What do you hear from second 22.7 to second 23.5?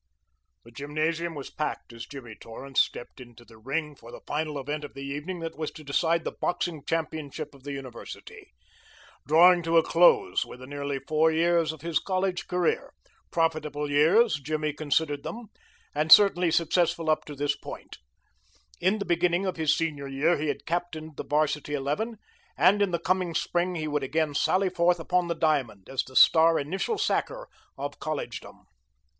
in the coming